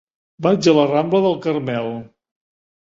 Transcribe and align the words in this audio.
Vaig 0.45 0.69
a 0.71 0.75
la 0.79 0.87
rambla 0.93 1.21
del 1.27 1.39
Carmel. 1.47 1.95